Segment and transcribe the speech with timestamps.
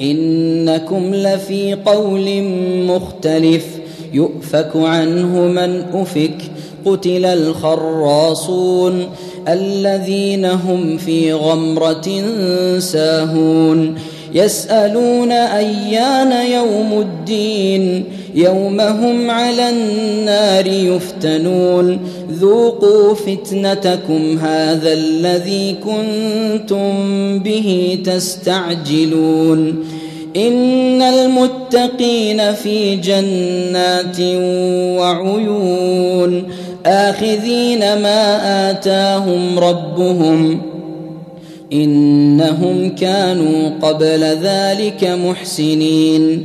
[0.00, 2.42] إنكم لفي قول
[2.86, 3.66] مختلف
[4.12, 6.36] يؤفك عنه من أفك
[6.84, 9.06] قتل الخراصون
[9.48, 12.22] الذين هم في غمرة
[12.78, 13.94] ساهون
[14.34, 21.98] يسألون أيان يوم الدين يوم هم على النار يفتنون.
[22.32, 26.92] ذوقوا فتنتكم هذا الذي كنتم
[27.38, 29.84] به تستعجلون.
[30.36, 34.20] إن المتقين في جنات
[35.00, 36.44] وعيون.
[36.86, 40.62] آخذين ما آتاهم ربهم.
[41.72, 46.44] إنهم كانوا قبل ذلك محسنين.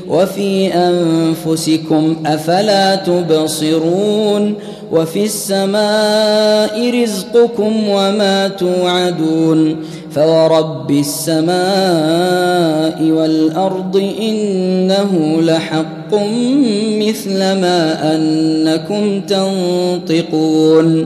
[0.11, 4.55] وفي أنفسكم أفلا تبصرون
[4.91, 9.75] وفي السماء رزقكم وما توعدون
[10.11, 11.51] فورب السماء
[13.03, 16.15] والأرض إنه لحق
[16.99, 21.05] مثل ما أنكم تنطقون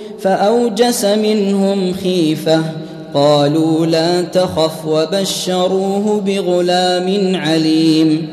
[0.21, 2.61] فأوجس منهم خيفة.
[3.13, 8.27] قالوا لا تخف وبشروه بغلام عليم.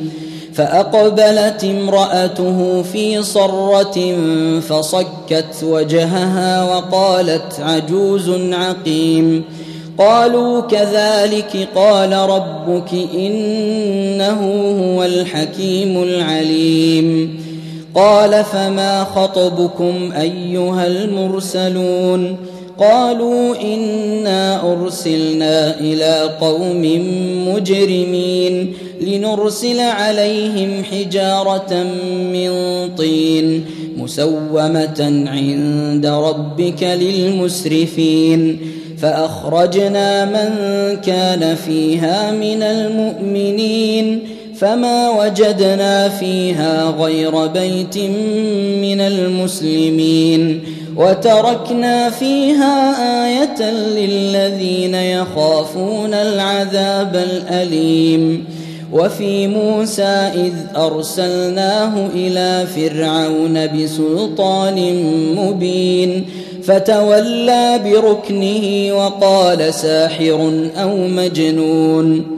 [0.54, 4.16] فأقبلت امرأته في صرة
[4.60, 9.44] فصكت وجهها وقالت عجوز عقيم.
[9.98, 14.40] قالوا كذلك قال ربك إنه
[14.82, 17.38] هو الحكيم العليم.
[17.98, 22.36] قال فما خطبكم أيها المرسلون
[22.78, 26.82] قالوا إنا أرسلنا إلى قوم
[27.48, 31.82] مجرمين لنرسل عليهم حجارة
[32.32, 32.50] من
[32.96, 33.64] طين
[33.96, 38.58] مسومة عند ربك للمسرفين
[38.98, 40.50] فأخرجنا من
[40.96, 44.20] كان فيها من المؤمنين
[44.60, 47.98] فما وجدنا فيها غير بيت
[48.82, 50.62] من المسلمين
[50.96, 52.94] وتركنا فيها
[53.26, 58.44] آية للذين يخافون العذاب الأليم
[58.92, 65.04] وفي موسى إذ أرسلناه إلى فرعون بسلطان
[65.36, 66.24] مبين
[66.62, 72.37] فتولى بركنه وقال ساحر أو مجنون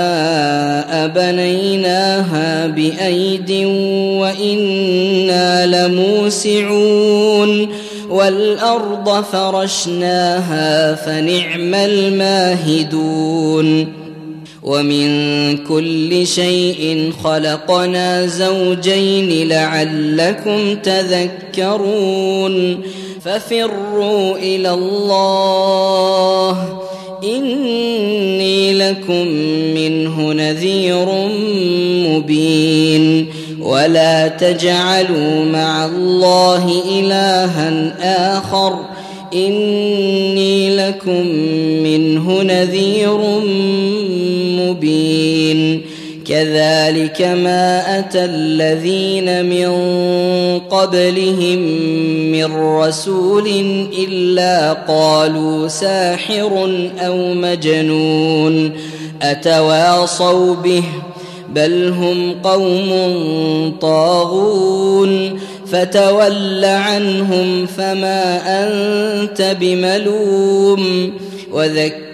[1.15, 3.51] بنيناها بايد
[4.19, 7.69] وأنا لموسعون
[8.09, 13.21] والارض فرشناها فنعم الماهدون
[14.63, 22.81] ومن كل شيء خلقنا زوجين لعلكم تذكرون
[23.21, 26.79] ففروا إلى الله
[27.23, 27.90] اني
[28.91, 29.27] لكم
[29.75, 31.05] منه نذير
[32.09, 33.27] مبين
[33.61, 37.93] ولا تجعلوا مع الله إلها
[38.37, 38.79] آخر
[39.33, 41.27] إني لكم
[41.83, 43.17] منه نذير
[44.59, 45.20] مبين
[46.31, 49.69] كذلك ما اتى الذين من
[50.59, 51.59] قبلهم
[52.31, 53.47] من رسول
[54.07, 58.71] الا قالوا ساحر أو مجنون
[59.21, 60.83] اتواصوا به
[61.49, 62.91] بل هم قوم
[63.81, 65.39] طاغون
[65.71, 71.13] فتول عنهم فما انت بملوم
[71.51, 72.10] وذكر